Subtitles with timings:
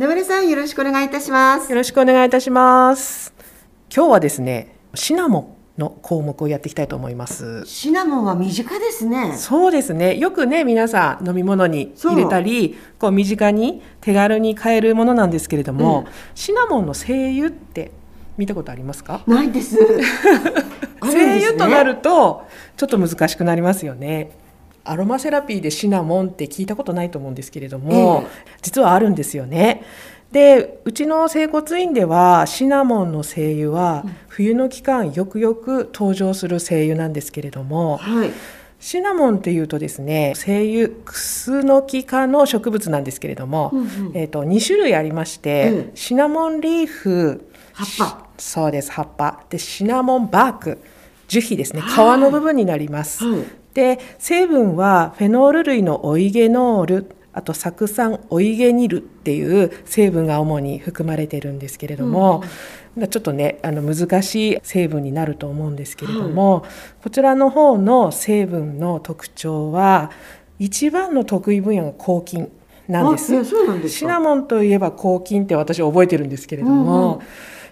[0.00, 1.70] 野村さんよろしくお願いいたします。
[1.70, 3.34] よろしくお願いいたします。
[3.94, 7.66] 今日はですねシナモンの項目をやっていきたいと思います。
[7.66, 9.34] シナモンは身近ですね。
[9.36, 10.16] そうですね。
[10.16, 17.90] よくね皆さん飲み物に入れたりこう身近に手軽に買えるものなんですけれども、うん、シナモンの精油って
[18.38, 19.22] 見たことありますか？
[19.26, 19.76] ないです。
[21.12, 22.46] 精油となると
[22.78, 24.30] ちょっと難しくなりますよね
[24.84, 28.28] アロマセラピーでシナモンって聞いたことないと思うんですけれども、えー、
[28.62, 29.82] 実はあるんですよね。
[30.32, 38.30] でうちの整骨院ではシナモンの精油は冬の期間よくよく登場する精油なんですけれども、はい、
[38.78, 48.26] シナモンっていうとですね精油クスノキ科の植物なんですけれども、うんうん、えーと、2種類ありまして、うん、シナモンリーフ葉っぱ。
[48.38, 49.42] そうです葉っぱ。
[49.50, 50.78] でシナモンバーク
[51.26, 51.82] 樹皮ですね。
[51.82, 53.24] 皮の部分になります。
[53.24, 62.42] はいで成分はフェノール類のオイゲノールあと酢酸オイゲニルっていう成分が主に含まれてるんですけれども、
[62.96, 66.64] うん、ちょっとねあの難しい成分になると思うんですけれども、
[67.02, 70.10] こちらの方の成分の特徴は
[70.58, 72.50] 一番の得意分野が抗菌
[72.88, 73.44] なんです。
[73.88, 77.26] シナモンといえば抗菌って私覚えてるんですけれども、うんうん。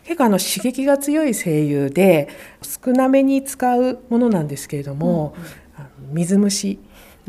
[0.04, 2.28] 結構あの刺激が強い精油で
[2.62, 5.67] 少なめに使うものなんですけれども、うん
[6.10, 6.78] 水虫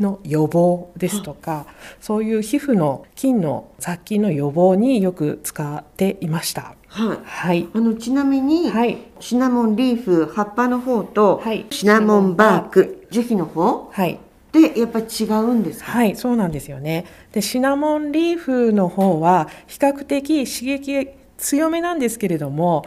[0.00, 1.66] の予防ですとか
[2.00, 6.74] そういう皮膚の菌の雑菌の予防によく使っていました。
[6.88, 14.18] はい、はい、あのちなみに、はい、シナモンリーフ葉っぱの方と、はい、シナモンバーク樹皮の方、はい、
[14.50, 17.04] でやっぱり違うんですはいそうなんですよね。
[17.32, 22.84] でシナモンリーフの方は比較的刺激強めなんですけれども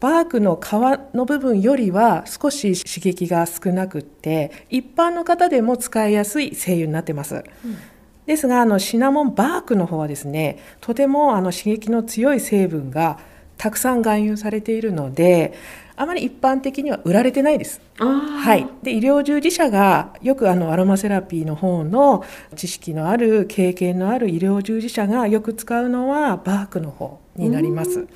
[0.00, 7.36] バークの皮の部分よりは少し刺激が少なくって一般の方でも使いやすい精油になってます。
[7.36, 7.42] うん
[8.26, 13.18] ですがあのシナモンバークの方はですねとてもあの刺激の強い成分が
[13.56, 15.54] たくさん含有されているので
[15.94, 17.80] あまり一般的には売られてないです。
[17.96, 22.22] はい、で医療従事者がよくあのアロマセラピーの方の
[22.54, 28.06] 知識のある経験のある医療従事者がよく使うのはバークの方になります。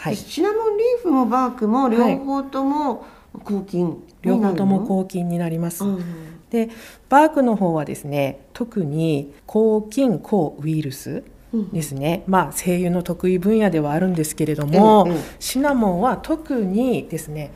[0.00, 3.04] はい、シナモンリーフもバークも両方とも
[3.44, 5.84] 抗菌、はい、両方とも抗菌になります。
[5.84, 6.04] うん、
[6.50, 6.70] で
[7.08, 11.24] バークの方はですね特に抗菌抗ウイルス
[11.72, 17.50] ですね、うん、まあ精油の得意分野ではあるんですけれども、うんうん、シナモンは特にですね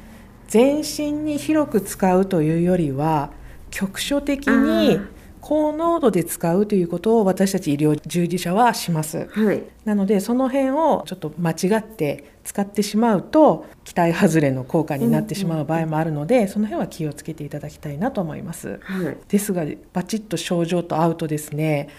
[0.49, 3.31] 全身に広く使うというよりは
[3.71, 4.99] 局所的に
[5.43, 21.91] 高濃度で使うということを私たち医療従事者はします、はい、なのでその辺をちょっと間違って使ってしまうと期待外れの効果になってしまう場合もあるので、うんうん、その辺は気をつけていただきたいなと思います、はい、ですがバチッと症状と合うとですね。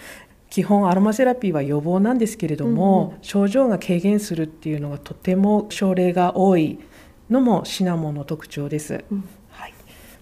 [0.48, 6.78] 基本アロマセラピーは予防なんですけれども、うんうん、症状が軽減するっていうのがとても症例が多い
[7.28, 9.74] のもシナモンの特徴です、うん、はい、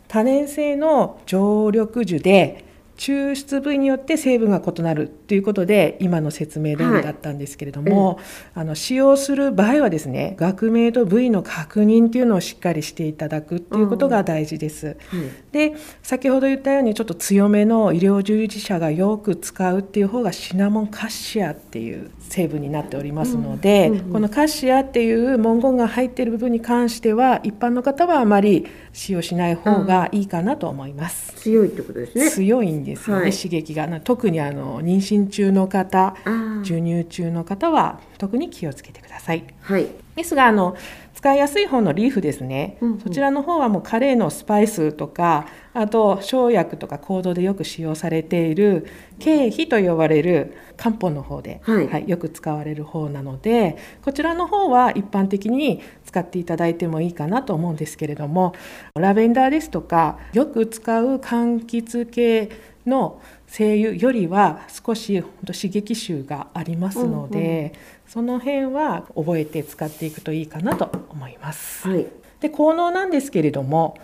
[0.08, 8.16] 多年生の常緑樹で抽出部位によって成分が異なるということで今の説明通りだったんですけれども、はい、
[8.54, 14.96] あの使用する場合はですね学名と部位の確認というのをしっかりしていただくということが大事です。
[15.12, 31.32] うん、で先ほど言ったようにちょっと強めの医療従事者がよく使うっていう方がシナモンカッシアっていう成分になっておりますので、うんうんうん、このカッシアっていう文言が入っている部分に関しては一般の方はあまり使用しない方がいいかなと思います。
[31.36, 32.30] 強いってことですね。
[32.30, 33.88] 強いんですよね、はい、刺激が。
[34.00, 36.14] 特にあの妊娠中の方
[36.62, 39.44] 授乳中の方は特に気をつけてください。
[39.60, 40.76] はい、ですがあの
[41.22, 48.88] 使いやすい方のリーフですね、うんうん、そちらの方はもうカレーのスパイスとかあと生薬とか香道でよく使用されている
[49.20, 58.52] 経費と呼ばれる漢方の方で、はい、はい、よく使われる方なのでこちらの方は一般的に使っていただいてもいいかなと思うんですけれども
[58.96, 62.50] ラベンダーですとかよく使う柑橘系
[62.86, 67.72] の精油よりは少し刺激臭がありますので、うんうん、
[68.06, 71.88] その辺は覚えて使っていくといいかなと思います。
[71.88, 72.06] はい、
[72.40, 73.96] で効能なんですけれども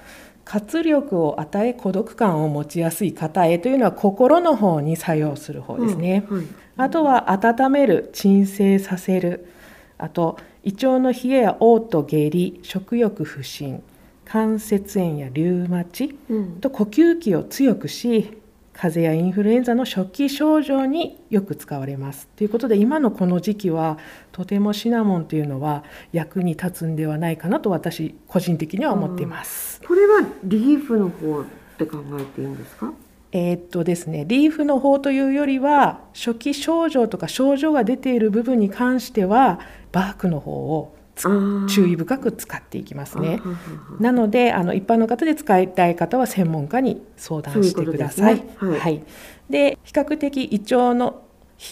[0.45, 6.25] 活力を与え孤独感を持ちやすい方へというのは心の方に作用する方ですね。
[6.31, 6.47] うんはい、
[6.79, 9.47] あとは温める鎮静させる。
[9.99, 13.83] あと胃腸の冷えや嘔吐下痢食欲不振
[14.25, 18.38] 関節炎やリウマチ、うん、と呼吸器を強くし
[18.81, 22.29] 風邪やインフルエンザの初期症状によく使われます。
[22.37, 23.99] ということで今のこの時期は
[24.31, 25.83] とてもシナモンというのは
[26.13, 29.83] 役に立つんではないかなと私個人的には思っています。
[29.85, 31.45] これはリーフの方っ
[31.77, 32.93] て考えていいんですか？
[33.33, 39.59] えー、っとですねリーフの方というよりは初期症状とか症状が出ている部分に関しては
[39.91, 40.95] バークの方を
[41.69, 43.41] 注意深く使っていきますね。
[44.01, 48.35] なのであの一般の方で使いたい方は専門家に相談してください。
[48.61, 49.03] ううね、はい、はい、
[49.51, 51.23] で比較的胃腸の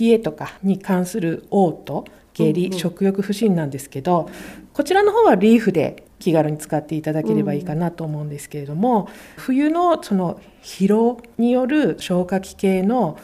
[0.00, 4.28] 冷えとかに関する嘔吐下痢、食欲不振なんですけど
[4.72, 13.18] こちらの方はリーフで気軽に使っていただければいいかなと思うんですけれども、冬のその疲労による消化器系の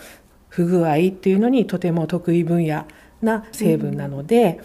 [0.48, 2.86] 不具合っていうのにとても得意分野
[3.22, 4.60] な成分なので、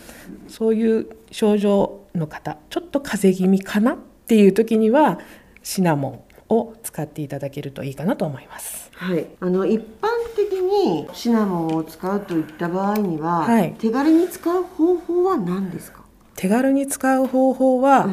[0.45, 5.19] うん、そういう症状の方ちょっと風邪気味かなっていう時には
[5.63, 8.89] シナモンを使っていただけるといいかなと思います。
[8.93, 16.03] はい、あの一般的にシナモンを使うといった場合には、はい、手軽に使う方法は何ですか？
[16.35, 18.09] 手軽に使う方法は、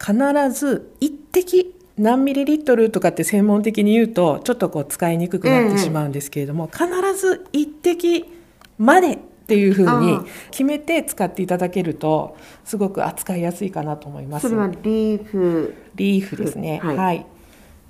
[0.00, 0.14] 必
[0.52, 8.24] ず一滴何ミリリットルとかって専門的に言うとちょっとこう使いにくくなってしまうんですけれども、必ず一滴
[8.78, 10.18] までっていうふうに
[10.50, 14.48] 決めて使っていただけるとすごく扱いやすいかなと思います。
[14.48, 15.72] それはリーフ。
[15.94, 16.80] リーフですね。
[16.82, 17.26] はい、はい、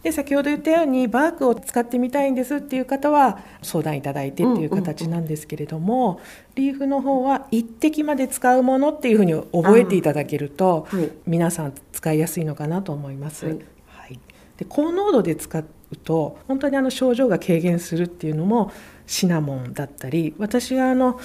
[0.02, 6.20] で先ほど言ったようにバーグを使ってみたいんですっていう方は相談いただいてっていう形なんですけれども、うんうん、
[6.56, 13.46] リーフの方は一滴まで使うものっていうふうに覚えていただけると、はい、皆さん使いやすいのかなと思います。
[13.46, 13.54] はい、
[13.86, 14.20] はい、
[14.58, 15.58] で高濃度で使
[15.90, 18.72] うと本当にあの症状が軽減するっていうのも
[19.06, 21.20] シナモンだったり私があの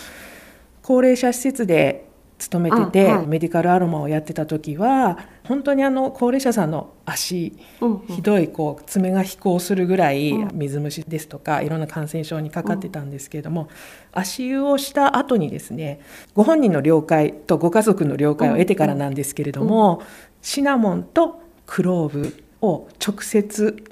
[0.83, 2.07] 高齢者施設で
[2.41, 13.67] 勤めてて、はい、メディカルアロマをやってた時は本当にあの高齢者さんの足、うんうん、ひどいこう爪が飛行するぐらい水虫ですとかいろんな感染症にかかってたんですけれども、うん、
[14.11, 16.01] 足湯をした後にですね
[16.33, 20.05] ご本人の了解とご家族の了解を得てからなんですけれども、うんうん、
[20.41, 23.83] シナモンとクローブを直接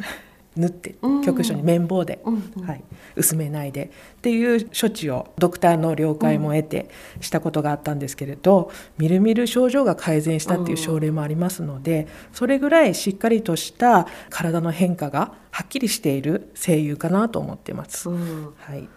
[0.59, 2.21] 縫って局所に綿棒で、
[2.65, 2.83] はい、
[3.15, 6.89] 薄めないでっていう処置をドクターの了解も得て
[7.21, 18.09] したことがあったんですけれどみるみる症状が改善したっていう症例もありますのでそれぐらいしっかりとした体の変化がはっきりしている声優かなと思ってます。
[18.09, 18.15] は
[18.75, 18.87] い、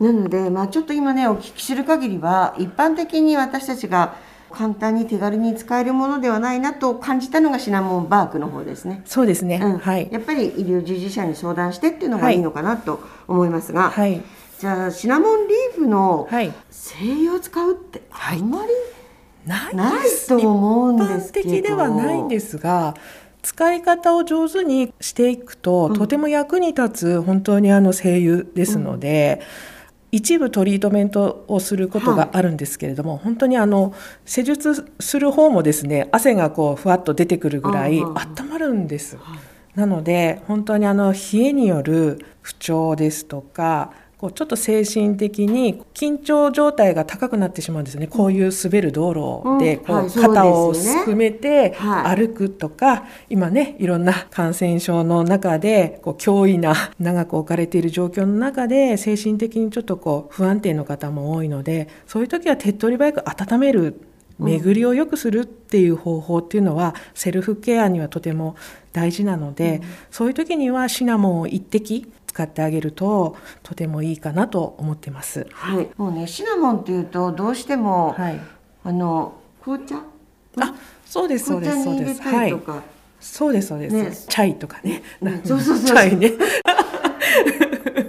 [0.00, 4.16] なので、まあ、ちょっと今ねお聞きする限りは一般的に私たちが
[4.54, 9.02] 簡単に手軽に使えるものではないなと感じたのがシナモンバークの方ですね。
[9.04, 9.60] そうですね。
[9.62, 10.08] うん、はい。
[10.10, 14.22] やっぱり医療従事者に相談してっていうのがいいのかなと思いますが、はい。
[14.58, 16.28] じゃあシナモンリーフの
[16.70, 18.72] 精油を使うってあんまり
[19.46, 19.72] ない
[20.28, 21.48] と思うんですけど。
[21.48, 22.94] 一般的ではないんですが。
[23.42, 29.73] 使い方を上手にしていくと、とても役に立つ本当にあの精油ですので、うん
[30.14, 33.92] 一部トリートメントをすることがあるんですけれども、はい、本当にあの
[34.24, 38.14] 施術する方もですね汗がこうふわっと出てくるぐらい温
[38.48, 39.18] まるんです。
[39.74, 43.90] なので本当にあの冷えによる不調ですとか
[44.24, 48.06] こうちょっと精神的に緊張状態が高くなってしまうんですね。
[48.06, 64.00] こういう滑る道路でこう肩をすくめて歩くとか、今ねいろんな感染症の中でこう脅威な 長く置かれている状況の中で精神的にちょっとこう不安定の方も多いのでそういう時は手っ取り早く温める
[64.38, 68.56] 巡りを良くするっていう方法っていうのはセルフケアにはとても
[68.92, 75.46] 大事なので、そういう時にはシナモンを一滴使ってあげるととてもいいかなと思ってます。
[75.52, 78.40] はい、もうねシナモンっていうとどうしても、はい、
[78.82, 79.98] あの紅茶？
[80.60, 80.74] あ
[81.06, 82.22] そうですそうですそうです。
[82.22, 82.60] はい。
[83.20, 85.02] そうですそうです、ね、チャイとかね。
[85.44, 85.86] そうそうそう。
[85.86, 86.32] チャイね。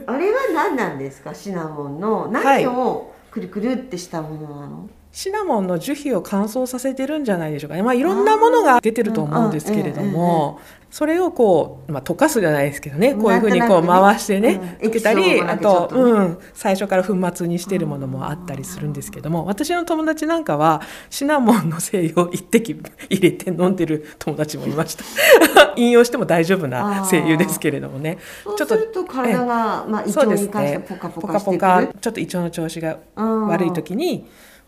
[0.07, 1.35] あれは何なんですか？
[1.35, 4.79] シナモンの何をくるくるってしたものなの？
[4.79, 10.59] はいシナモンの樹皮を乾燥させてるんじゃないでしょうかね、まあ、いろんなものが出てると思うんですけれども、
[10.91, 13.15] それをこう、まあ、溶かすじゃないですけどね。
[13.15, 25.05] こういうふうにこう回してねつけたりあと、うん、最初から粉末にしてるものもあったりするんですけども私の友達なんかはシナモンの精油を一滴入れて飲んでる友達もいました。
[25.77, 28.17] 引用しても大丈夫な精油ですけれどもね。
[28.57, 34.25] ちょっと体が、まあ、胃腸に関してポカポカしてくる、ちょっと胃腸の調子が悪い時に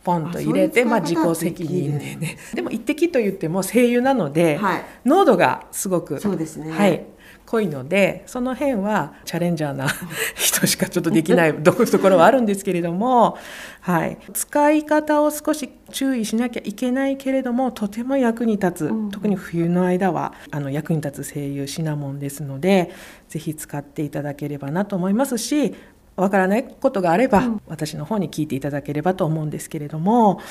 [0.07, 2.37] ポンと入れてまあ、自己責任でね。
[2.53, 7.03] でも一滴と言っても精油なので、はい、濃度がすごくそうですね、はい、
[7.45, 9.87] 濃いのでその辺はチャレンジャーな
[10.35, 13.37] 人しかちょっとできない ところはあるんですけれども、
[13.81, 22.91] はい、使い方を少し注意しなきゃいけないけれどもとても役に立つ、うん、特に冬の間はあの役に立つ精油シナモンですので
[23.27, 25.75] 是非使っていただければなと思いますし
[26.17, 30.41] わからないことがあれば、うん、私の方に聞いていただければと思うんですけれども。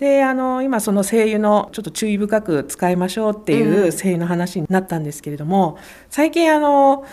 [0.00, 5.78] であの今その精油のちょっと注意深く使いましょうっていう精油の話になったんですけれども
[6.10, 7.04] 最近あの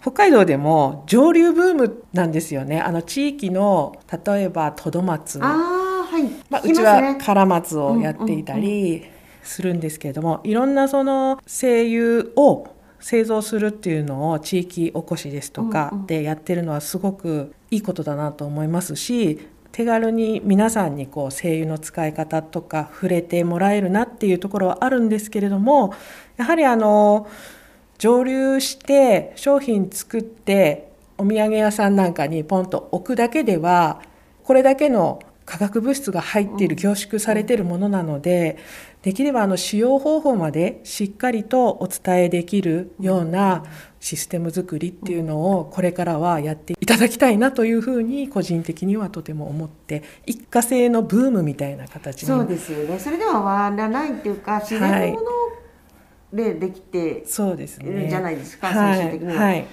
[0.00, 2.80] 北海道でも上流ブームなんですよね。
[2.80, 5.40] あの地域の例えばトドマツ。
[5.42, 6.22] あ、はい。
[6.48, 9.04] まあ、うちはカラマツをやっていたり
[9.42, 12.68] するんですけれども、いろんなその精油を
[13.00, 19.38] 製造するっていうのを地域おこしですとかでやってるのはすごくいいことだなと思いますし
[19.72, 25.94] 手軽に皆さんにこう精油の使い方とか触れてもらえるなっていうところはあるんですけれども
[26.36, 27.28] やはりあの
[27.98, 34.02] 蒸留して商品作ってお土産屋さんなんかにポンと置くだけでは
[34.44, 38.58] これだけの化学物質が入っている凝縮されているものなので
[39.00, 43.64] できればあの使用方法までしっかりとお伝えできるような
[43.98, 52.98] システム作りっていうのをこれからはやっていただきたいなというふうに個人的にはとても思って一過性のブームみたいな形そうですよね。
[52.98, 55.30] それでは終わらないっていうか自然のも
[56.32, 59.42] のでできてるじゃないですか、最終的には。
[59.42, 59.66] はい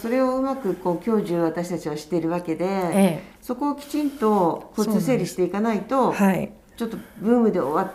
[0.00, 7.94] それをうまくこう享受私たちはしているわけで、ええ、そこをきちんと交通整理していかないと、はい、ちょっとブームで終わっ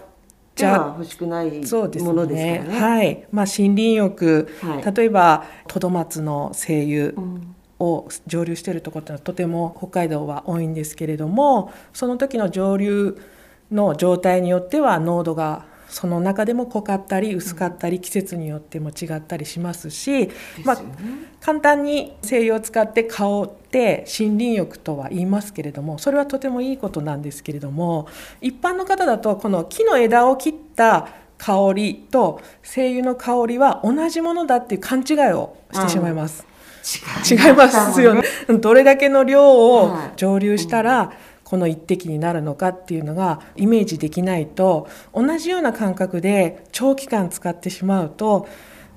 [0.53, 2.79] ては欲しくないものですからね。
[2.79, 2.79] ね。
[2.79, 7.13] はい、まあ森林浴、はい、例えばトドマツの精油、
[7.79, 13.21] を蒸留しているところってのはとても北海道は多いんですけれどもその時の蒸留
[13.71, 20.29] の状態によっては濃度がその中でも濃かったり薄かったり季節によっても違ったりしますし、
[20.63, 20.81] まあ、
[21.41, 28.07] 簡単に精油を使って香って森林浴とは言いますけれどもそれはとてもいいことなんですけれども
[28.41, 36.45] 一般の方だとこの木の枝を切った香りと精油の香りは同じものだっていう勘違いをしてしまいます。
[37.29, 38.23] 違いますよね。
[38.61, 41.11] どれだけの量を蒸留したら、
[41.47, 48.49] この一滴になるのかっていうのがイメージできないと同じような感覚で長期間使ってしまうと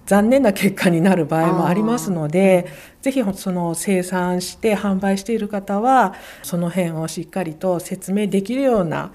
[0.06, 2.66] 残念な結果になる場合もありますので
[3.02, 9.12] ぜひその生産して販売している方はその辺をしっかりと説明できるような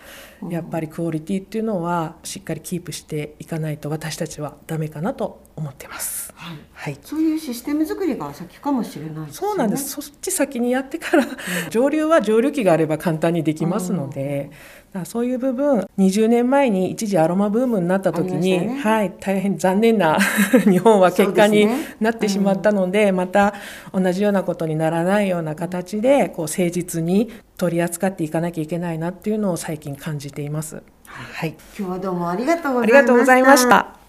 [0.50, 6.34] やっぱりクオリティっていうのはしっかりキープしていかないと私たちはダメかなと思ってます。
[6.36, 9.90] はい、はい、そういうシステム作りが先かもしれない、ね、そうなんです。
[9.90, 14.52] そっち先にやってから、うん、上流は上流機があれば簡単にできますので、
[14.94, 20.20] うん、そういう部分20年前に一時アロマブームになった時に、ね、はい大変残念な
[20.70, 21.68] 日本は結果に
[22.02, 23.54] なってしまったので、また
[23.94, 30.84] 同じようなことにならないような形でこう誠実に取り扱っていかなきゃいけないなっていうのを最近感じています。
[31.06, 34.05] はい、今日はどうもありがとうございました。